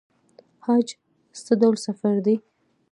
حج 0.65 0.87
څه 1.43 1.51
ډول 1.61 1.75
سفر 1.87 2.15
دی؟ 2.25 2.35